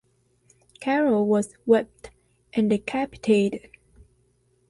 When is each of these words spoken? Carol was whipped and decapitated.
Carol 0.79 1.27
was 1.27 1.53
whipped 1.67 2.09
and 2.53 2.71
decapitated. 2.71 3.69